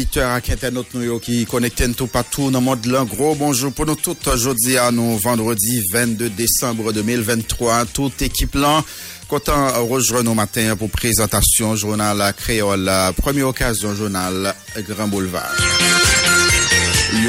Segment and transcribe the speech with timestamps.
[0.00, 3.04] Auditeur ak internet nou yo ki konekten tout patou nan mod lan.
[3.04, 7.82] Gros bonjou pou nou tout jodi an nou vendredi 22 Desembre 2023.
[7.92, 8.80] Tout ekip lan
[9.28, 12.88] kontan rejre nou matin pou prezentasyon jounal kreol.
[13.20, 14.54] Premi okasyon jounal
[14.88, 16.39] Gran Boulevard.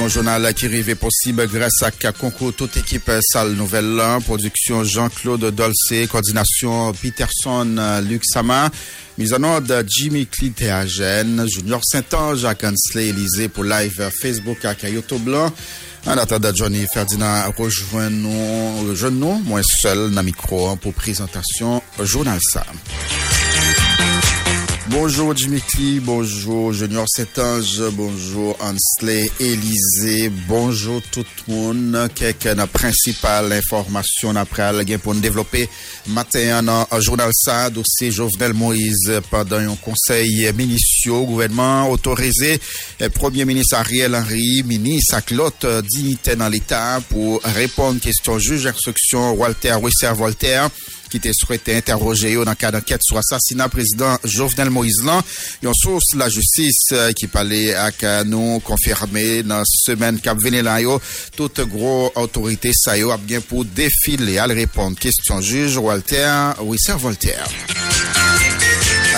[0.08, 6.94] Journal qui rive possible grâce à concours toute équipe salle nouvelle production Jean-Claude Dolce, coordination
[6.94, 8.70] Peterson Luc Sama,
[9.18, 15.18] mise en ordre Jimmy Clitéagène, Junior Saint-Ange, à Gansley Élysée pour live Facebook à Cayoto
[15.20, 15.52] Blanc.
[16.06, 22.64] En attendant, Johnny Ferdinand rejoint nous, nous, moi seul, dans micro, pour présentation Journal Sam.
[24.90, 32.10] Bonjour Dimitri, bonjour Junior Saint-Ange, bonjour Ansley, Élysée, bonjour tout le monde.
[32.16, 35.70] Quelques principales informations après le pour nous développer.
[36.08, 42.60] Matin dans un journal ça, dossier Jovenel Moïse pendant un conseil ministériel, gouvernement autorisé,
[43.14, 48.64] Premier ministre Ariel Henry, ministre à l'autre dignité dans l'État pour répondre aux questions juge
[48.64, 50.70] d'instruction Walter Wisser Voltaire
[51.12, 55.22] qui était souhaité interroger dans le cadre d'enquête sur l'assassinat président Jovenel Moïse Lan.
[55.62, 60.80] Une source la justice qui parlait avec nous confirmé dans la semaine qui venir là,
[61.36, 67.48] toute grosse autorité ça a bien pour défiler à répondre question juge Walter Wisser Voltaire.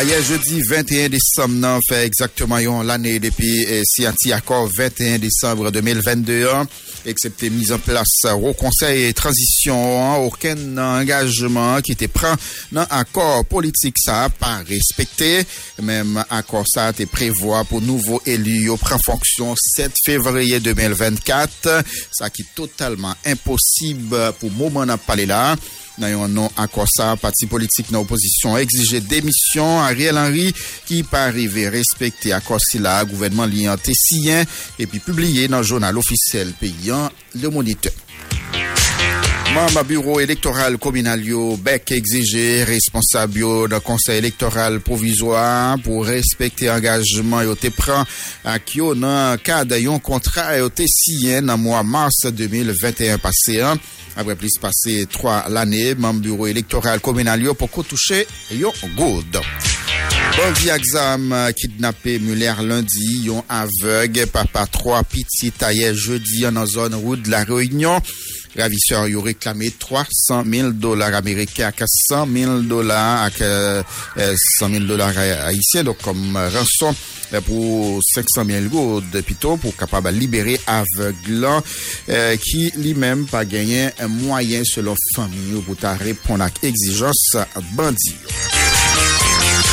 [0.02, 6.48] Hier jeudi 21 décembre, fait exactement l'année depuis si accord 21 décembre 2022
[7.06, 12.28] excepté mise en place au conseil et transition, aucun engagement qui était pris
[12.72, 15.46] dans accord politique ça pas respecté.
[15.82, 21.84] Même accord ça était prévoit pour nouveau élu au prend fonction 7 février 2024.
[22.12, 25.56] Ça qui est totalement impossible pour moment n'a parler là.
[26.02, 30.54] Un non accord ça, parti politique dans opposition exigé démission Ariel Henry
[30.86, 31.30] qui pas
[31.70, 34.44] respecter accord là, gouvernement liant tessien
[34.80, 37.94] et puis publié dans le journal officiel payant Le Moniteur.
[39.54, 46.72] Membre bureau électoral communal yo bec exigé responsable yo d'un conseil électoral provisoire pour respecter
[46.72, 48.10] engagement yo te prend
[48.50, 53.78] ak yo dans cadre yon contrat yo te signé dans mois mars 2021 passé hein.
[54.16, 59.38] Après plus passé trois l'année, membre bureau électoral communal yo pour toucher yon good.
[60.36, 67.22] Bandi exam kidnappé Muller lundi, yon aveugle, papa trois petits taillés jeudi en zone route
[67.22, 68.02] de la Réunion.
[68.58, 73.30] Ravisseur yo réclamé 300 000 dollars américains à 100 000 dollars à
[74.60, 76.96] 100 000 dollars haïtiens, donc comme rançon
[77.42, 81.64] pour 500 000 gourds de pito pour capable libérer aveuglant
[82.10, 87.38] euh, qui lui-même pas gagné un moyen selon famille pour répondre à exigence
[87.74, 88.16] bandit.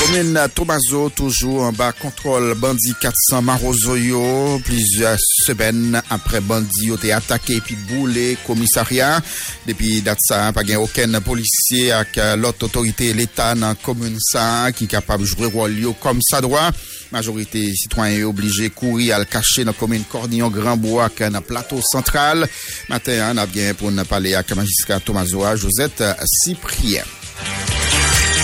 [0.00, 4.58] Commune Tomazo, toujours en bas contrôle bandit 400 Marozoyo.
[4.64, 9.20] Plusieurs semaines après bandit ont été attaqué puis boulé commissariat.
[9.66, 14.84] Depuis date ça, pas aucun policier avec l'autre autorité l'État dans la commune ça qui
[14.84, 16.70] est capable de jouer rôle comme ça doit.
[17.12, 21.40] Majorité citoyens obligés courir à le cacher dans la commune Cornillon Grand Bois dans le
[21.40, 22.48] plateau central.
[22.88, 27.02] Matin, on a bien pour parler avec magistrat Tomazo Josette Cyprien.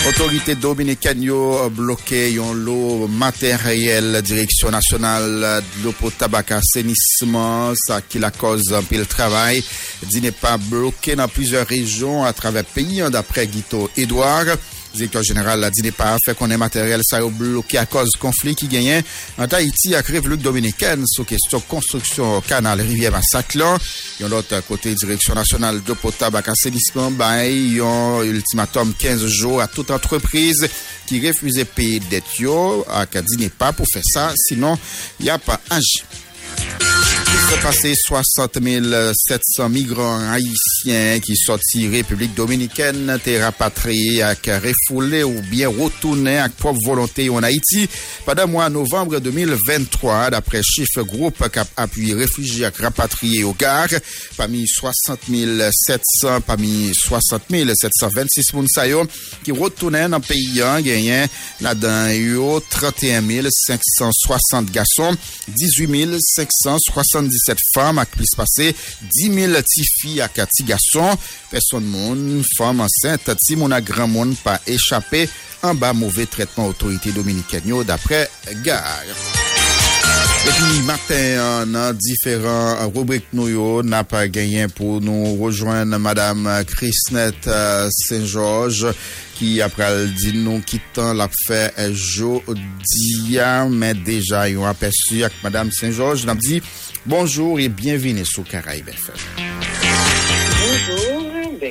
[0.07, 8.17] Autorité dominicaine yo bloqué yon lot matériel direction nationale de l'eau potable assainissement ça qui
[8.17, 9.61] la cause un peu le travail.
[10.21, 14.45] N'est pas bloqué dans plusieurs régions à travers le pays d'après Guito Edouard
[14.93, 18.09] directeur général a dit n'est pas fait qu'on ait matériel ça a bloqué à cause
[18.11, 19.03] du conflit qui gagnait
[19.37, 23.77] en Haïti à République dominicaine sur question construction canal rivière Massaclan
[24.19, 29.67] yon l'autre côté direction nationale d'eau potable à assainissement ben yon ultimatum 15 jours à
[29.67, 30.67] toute entreprise
[31.07, 32.85] qui refusait payer dette yo.
[32.89, 34.77] À dit n'est pas pour faire ça sinon
[35.19, 35.39] il n'y a
[37.27, 38.57] pas agi s'est passé 60
[39.13, 46.79] 700 migrants haïtiens qui sortis République dominicaine, étaient rapatriés refoulés ou bien retournés avec propre
[46.83, 47.89] volonté en Haïti
[48.25, 53.89] pendant mois novembre 2023, d'après chiffre groupe qui appuyé réfugiés et rapatriés au gare.
[54.35, 55.19] Parmi 60
[55.71, 59.05] 700, parmi 60 726 mounsayo
[59.43, 61.25] qui retournaient dans le pays, gagné
[61.61, 65.15] là-dedans 31 560 garçons,
[65.49, 65.87] 18
[67.17, 71.17] 577 femmes, avec plus passé 10 000 petites filles à 4 garçons.
[71.49, 75.29] Personne monde, femme enceinte, petit mon grand monde pas échappé
[75.63, 78.29] en bas mauvais traitement autorité dominicaine d'après
[78.63, 79.56] Gare.
[80.45, 87.49] Et puis, matin, dans différents rubriques, nous n'a pas gagné pour nous rejoindre Madame Chrisnette
[87.89, 88.87] Saint-Georges,
[89.35, 93.39] qui après dit nous quittant la fait jeudi,
[93.69, 96.25] mais déjà, ils ont aperçu avec Madame Saint-Georges.
[96.25, 96.61] Nous dit
[97.05, 99.15] bonjour et bienvenue sur Caraïbes FM.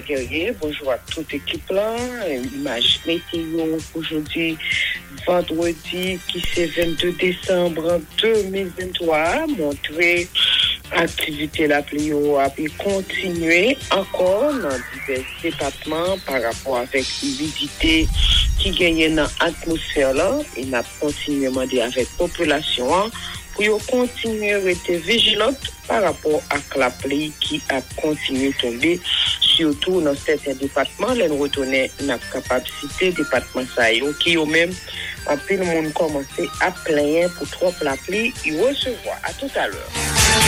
[0.06, 1.96] Guerrier, bonjour à toute équipe là,
[2.28, 4.56] image météo aujourd'hui,
[5.26, 10.28] vendredi qui c'est 22 décembre 2023, montrer
[10.92, 18.06] activité la pluie a pu continuer encore dans divers départements par rapport avec l'humidité
[18.60, 23.10] qui gagnait dans l'atmosphère là, et n'a continuellement dit avec population hein,
[23.56, 28.92] pou yo kontinuye rete vigilante par rapport ak la pli ki ap kontinuye tombe
[29.56, 31.12] surtout dans certains départements.
[31.14, 33.84] Les retourner la capacité département ça
[34.20, 34.70] qui au même
[35.28, 39.18] un peu le monde commencé à plaindre pour trop la pluie et recevoir.
[39.24, 39.90] À tout à l'heure.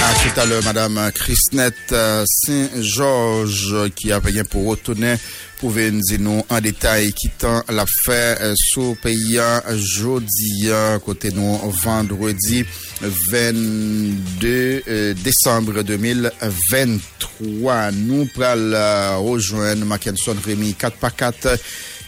[0.04, 1.94] À tout à l'heure, Madame Christnette
[2.24, 5.16] Saint-Georges qui a payé pour retourner
[5.58, 10.70] pouvez nous dire nous en détail quittant l'affaire sous payant jeudi
[11.04, 12.64] côté nous vendredi
[13.00, 18.74] 22 décembre 2023 nous pral
[19.18, 21.58] rejoindre Mackinson Rémi 4x4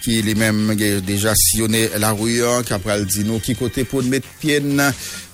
[0.03, 4.61] qui lui-même déjà sillonné la rue qui après dit nous qui côté pour mettre pied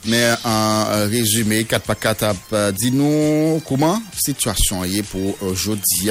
[0.07, 6.11] mais en résumé 4x4 dit nous comment situation est pour aujourd'hui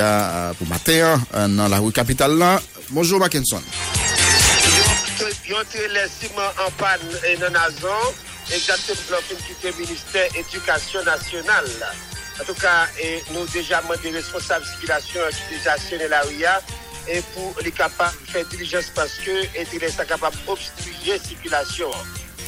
[0.57, 2.59] pour matin dans la rue capitale là.
[2.89, 3.61] Bonjour Mackinson
[5.47, 7.53] Yon en panne et non
[8.51, 9.17] exactement
[9.49, 11.69] était ministère éducation nationale.
[12.39, 16.61] En tout cas, et nous déjà des responsables de circulation qui déjà signé la RIA
[17.07, 21.91] et pour les capables de faire diligence parce que et est capable d'obstruer la circulation.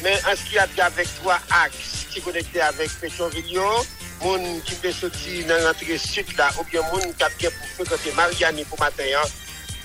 [0.02, 3.60] Mais en ce qui a avec trois axes qui connectés avec Pétionville,
[4.22, 8.12] moun qui peut sortir dans l'entrée sud là, ou bien moun qui a pour fréquenter
[8.12, 9.04] Mariani pour matin,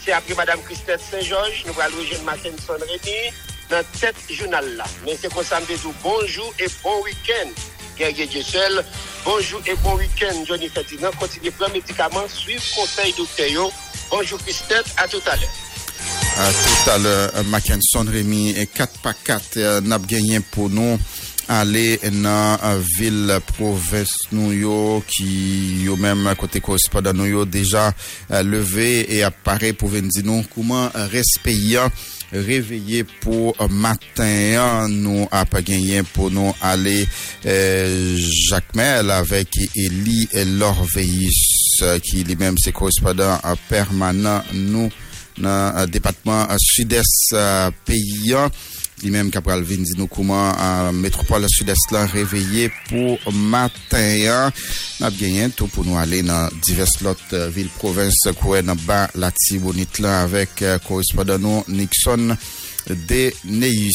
[0.04, 3.34] c'est après Mme Christelle Saint-Georges, nous allons rejoindre Mackinson Rémy
[3.70, 4.86] dans cette journal-là.
[5.06, 7.50] Mais c'est qu'on samedi tout bonjour et bon week-end.
[7.98, 8.84] Guerrier Diesel,
[9.24, 10.44] bonjour et bon week-end.
[10.48, 13.72] Johnny Ferdinand, continuez plein médicaments, suivez conseil docteur.
[14.10, 15.50] Bonjour Christelle, à tout à l'heure.
[16.38, 21.00] À tout à l'heure, euh, Mackinson Rémi, 4x4 n'a gagné pour nous.
[21.48, 27.90] ale nan euh, vil proves nou yo ki yo menm kote korispada nou yo deja
[27.90, 31.92] euh, leve e apare pou ven di nou kouman respeyan
[32.34, 34.88] réveillé pour matin.
[34.90, 37.06] Nous avons gagné pour nous aller
[37.46, 38.18] euh,
[38.50, 41.30] Jacques Mel avec Elie Lorveis
[41.82, 44.90] euh, qui lui-même c'est correspondant euh, permanent nous
[45.38, 47.36] dans le département sud-est
[47.86, 48.50] paysan.
[49.04, 54.52] Pays lui-même Capral Vin dit nous comment euh, métropole sud-est là réveillé pour matin.
[55.00, 59.32] N'a gagné tout pour nous aller dans diverses autres villes provinces quoi dans bas la
[59.32, 62.38] Tibonite là avec euh, correspondant nous Nixon
[62.90, 63.92] de Neus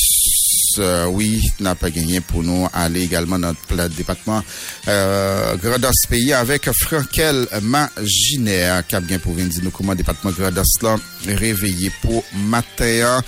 [0.78, 4.42] euh, oui, n'a pas gagné pour nous aller également dans le département
[4.86, 8.86] euh, Grandas pays avec Frankel Maginaire.
[8.86, 10.96] Qui a bien pour venir nous comment département Grandas là
[11.26, 13.22] réveillé pour matin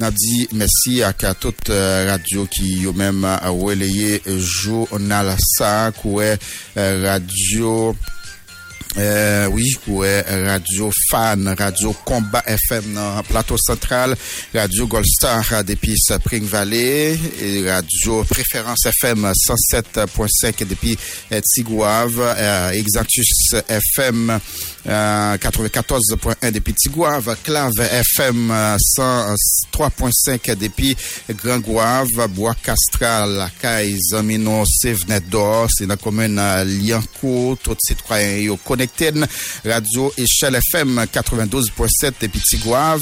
[0.00, 3.20] Nap di mersi ak a tout euh, radyo ki yo menm
[3.52, 6.38] weleye euh, jounal sa kwe
[6.74, 7.92] radyo
[8.96, 14.16] euh, oui, ouais, Radio Fan, Radio Combat FM Plateau Central,
[14.52, 17.16] Radio Gold Star depuis Spring Valley,
[17.66, 20.98] Radio Préférence FM 107.5 depuis
[21.54, 24.40] Tigouave, euh, Exactus FM
[24.88, 28.52] euh, 94.1 depuis Tigouave, Clave FM
[28.98, 30.96] 103.5 depuis
[31.36, 38.50] Grand Gouave, Bois Castral, La Caille, Zamino, Sevenet d'Or, c'est la commune Liancourt, tous citoyens
[39.64, 43.00] Radio Échelle FM 92.7 depuis Tigouave,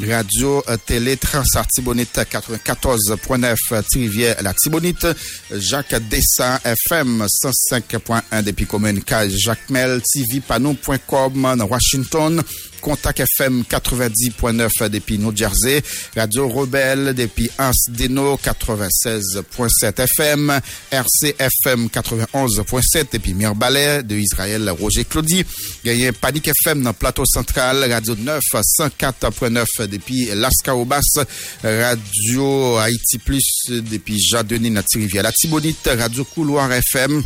[0.00, 3.56] Radio Télé Transartibonite 94.9
[3.94, 5.06] Rivière La Tibonite,
[5.52, 12.42] Jacques Dessin FM 105.1 depuis commune Jacques Mel, TV Panou.com dans Washington,
[12.86, 15.82] Contact FM 90.9 depuis New Jersey,
[16.14, 20.60] Radio Rebelle depuis Ans-Deno 96.7 FM,
[20.92, 25.44] RCFM 91.7 depuis Mirbalais de Israël Roger Claudie,
[25.84, 28.40] gagné Panique FM dans Plateau Central, Radio 9
[28.78, 31.24] 104.9 depuis Lascaobas,
[31.64, 37.20] Radio Haïti Plus depuis Jadeni Natirivière La Tibonite, Radio Couloir FM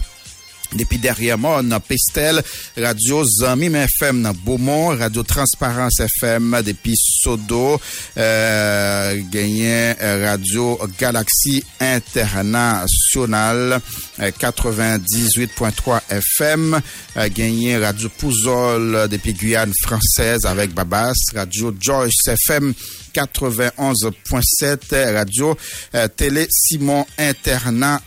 [0.75, 2.43] depuis derrière moi, on a Pestel,
[2.77, 7.81] Radio Zamim FM dans Beaumont, Radio Transparence FM depuis Sodo,
[8.17, 13.81] euh, gagné Radio Galaxy International
[14.19, 16.81] 98.3 FM,
[17.17, 22.75] euh, gagné Radio Pouzol depuis Guyane française avec Babas, Radio Joyce FM
[23.15, 25.57] 91.7 Radio
[25.95, 28.01] euh, Télé Simon International.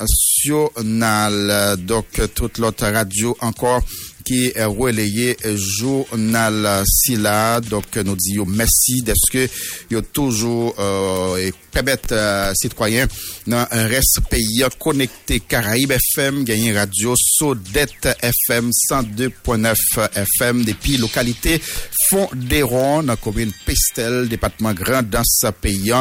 [1.77, 3.81] Donc, toute l'autre radio encore
[4.23, 7.61] qui relayaient journal Silla.
[7.61, 9.47] Donc, nous disons merci d'être que
[9.89, 13.07] vous toujours euh, permettre euh, citoyens
[13.47, 15.39] dans un reste pays connecté.
[15.39, 19.75] Caraïbes FM, gagné radio Sodette FM 102.9
[20.15, 21.61] FM depuis localité
[22.09, 25.91] Fondéron dans la commune Pestel, département Grand dans ce pays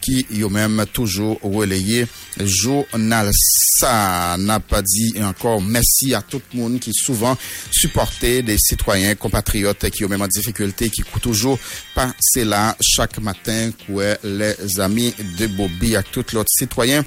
[0.00, 2.06] qui yo même toujours relayé
[2.40, 4.36] journal ça.
[4.38, 7.36] N'a pas dit encore merci à tout le monde qui souvent
[7.72, 11.58] supporter des citoyens compatriotes qui ont même en difficulté, qui coûtent toujours
[11.94, 17.04] passer là chaque matin, quoi, les amis de Bobby à tous l'autre citoyens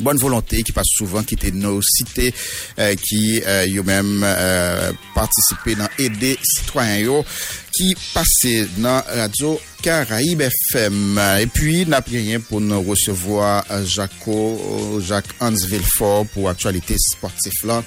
[0.00, 2.34] bonne volonté qui passe souvent qui était nos cités
[2.78, 7.24] euh, qui euh, yo même euh, participé dans aider citoyens yo
[7.72, 14.60] qui passait dans radio Caraïbe FM et puis n'a rien pour nous recevoir euh, Jaco
[14.96, 17.82] euh, Jacques Hans Villefort pour actualité sportive là.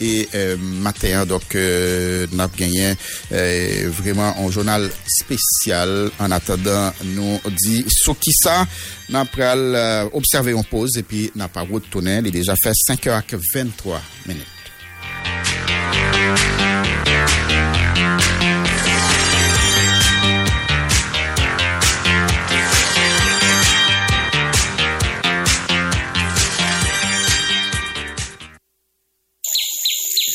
[0.00, 1.26] Et euh, matin.
[1.26, 2.94] Donc euh, n'a gagné
[3.32, 6.10] euh, vraiment un journal spécial.
[6.18, 8.66] En attendant nous dit ce qui ça
[9.08, 12.18] n'a pas euh, observé en pause et puis n'a pas retourné.
[12.18, 14.46] Il est déjà fait 5h23 minutes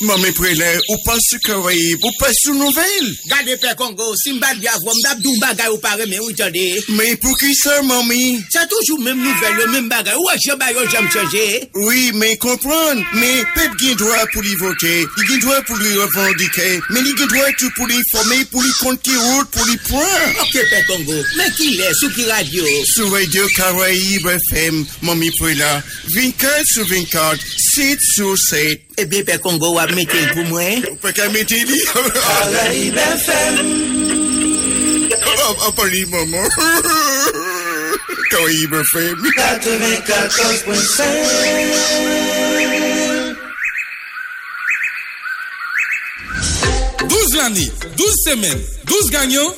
[0.03, 3.05] Mame prele, ou panse kawaye, ou panse sou nouvel?
[3.29, 6.65] Gade pe Kongo, simbad bi avwam, dabdou bagay ou pare men ou tade.
[6.91, 8.41] Men pou ki sa, mami?
[8.51, 11.45] Sa toujou men nouvel, yo men bagay, ou aje bayo jam chanje?
[11.85, 15.95] Oui, men kompran, men pep gen dwa pou li vote, li gen dwa pou li
[15.95, 19.79] revandike, men li gen dwa tou pou li forme, pou li konti ou, pou li
[19.87, 20.37] pran.
[20.43, 22.67] Ok pe Kongo, men ki le, sou ki radio?
[22.91, 24.19] Sou radio Kawaye
[24.49, 25.75] FM, mami prele,
[26.11, 28.92] 24 sou 24, 7 sou 7.
[31.31, 31.65] Mettre dit.
[32.53, 33.55] Caraïbes FM.
[35.65, 36.43] Ah, pas les maman.
[38.31, 39.13] Quand il me fait.
[39.13, 41.03] 94.5.
[47.07, 49.55] 12 l'année, 12 semaines, 12 gagnants.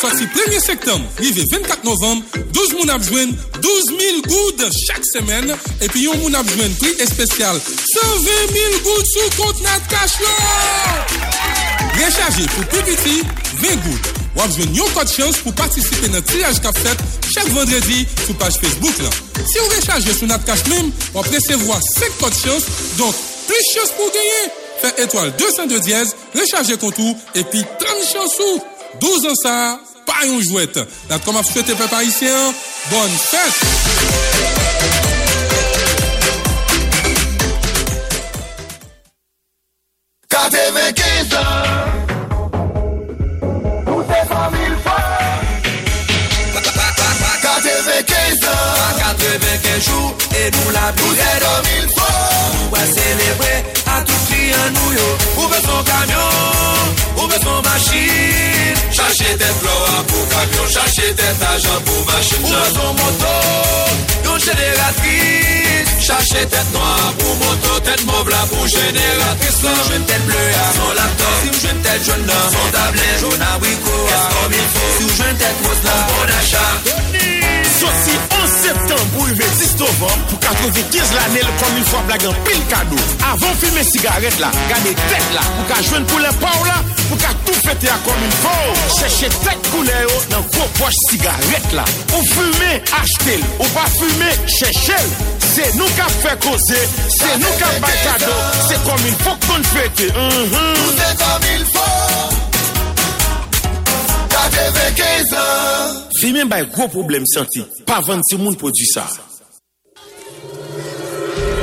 [0.00, 2.22] Sorti 1er septembre, arrivé 24 novembre,
[2.54, 5.54] 12 moun ap jwen 12 000 goudes chaque semaine.
[5.82, 10.16] Et puis yon moun ap jwen prix spécial 120 000 goudes sous compte Nat Cash
[10.24, 11.04] là.
[12.00, 13.22] Rechargé pour plus petit,
[13.60, 14.08] 20 gouttes.
[14.36, 16.96] Ou ap jwen yon code chance pour participer dans tirage qu'a fait
[17.34, 19.10] chaque vendredi sur page Facebook là.
[19.44, 23.14] Si vous rechargez sur notre cash même, on peut recevoir 5 codes chance, donc
[23.46, 24.48] plus chance pour gagner.
[24.80, 28.64] Fait étoile 202 dièse, rechargez contour et puis 30 chansons.
[29.00, 30.78] 12 ans ça, pas une jouette.
[31.08, 32.52] Là, comme a souhaité peuple haïtien,
[32.90, 34.10] bonne fête.
[50.40, 51.44] et nous la bouillette.
[52.62, 55.08] On va célébrer à tout client nous yo.
[55.36, 56.30] Ouvre son camion,
[57.16, 58.74] ouvre son machine.
[58.90, 62.44] Cherchez des fleurs pour camion, cherchez des agents pour machine.
[62.44, 63.34] Ouvre son moto,
[64.24, 65.88] yon génératrice.
[66.00, 69.62] Cherchez tête noire pour moto, tête mauve pour génératrice.
[69.62, 69.70] là.
[69.88, 71.34] Je tête bleue à son laptop.
[71.42, 73.94] Si je jaune là, son tablette, jaune à brico.
[74.08, 74.92] Qu'est-ce comme il faut?
[74.98, 77.39] Si je tête rose là, bon achat.
[77.80, 82.34] Sorti 11 septembre pour le 10 novembre pour 95 l'année le une fois blague en
[82.44, 83.00] pile cadeau.
[83.24, 87.16] Avant filmer cigarette là, gagner tête là, pour qu'à joindre pour les pauvres là, pour
[87.16, 88.74] qu'à tout fêter à comme une fois.
[88.98, 91.84] Cherchez tête couleur dans vos poches cigarette là.
[92.12, 95.02] Ou fumer, achetez Ou pas fumer, cherchez
[95.54, 98.40] C'est nous qui fait causer, c'est nous qui fait cadeau.
[98.68, 99.96] C'est comme une fois qu'on fête.
[99.96, 101.80] Tout est comme il faut.
[106.20, 109.06] Li men bay gwo problem santi, pa vante si moun prodwi sa.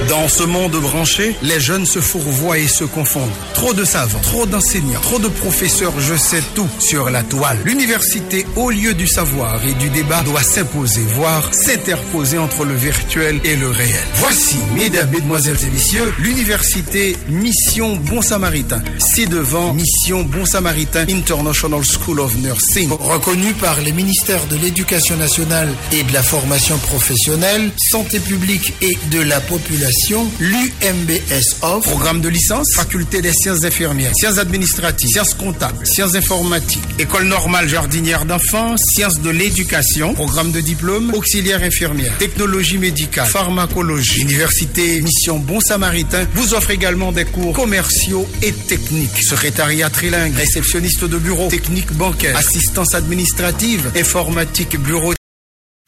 [0.09, 3.29] Dans ce monde branché, les jeunes se fourvoient et se confondent.
[3.53, 7.57] Trop de savants, trop d'enseignants, trop de professeurs, je sais tout sur la toile.
[7.65, 13.41] L'université, au lieu du savoir et du débat, doit s'imposer, voire s'interposer entre le virtuel
[13.43, 14.03] et le réel.
[14.15, 18.81] Voici, mesdames, mesdemoiselles et messieurs, l'université Mission Bon Samaritain.
[18.99, 22.89] C'est devant Mission Bon Samaritain International School of Nursing.
[22.91, 28.97] Reconnue par les ministères de l'Éducation nationale et de la formation professionnelle, santé publique et
[29.11, 29.96] de la population,
[30.39, 36.83] l'UMBS offre programme de licence, faculté des sciences infirmières, sciences administratives, sciences comptables, sciences informatiques,
[36.99, 44.21] école normale jardinière d'enfants, sciences de l'éducation, programme de diplôme, auxiliaire infirmière, technologie médicale, pharmacologie,
[44.21, 51.05] université Mission Bon Samaritain vous offre également des cours commerciaux et techniques, secrétariat trilingue, réceptionniste
[51.05, 55.13] de bureau, technique bancaire, assistance administrative, informatique, bureau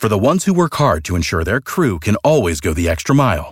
[0.01, 3.13] For the ones who work hard to ensure their crew can always go the extra
[3.13, 3.51] mile,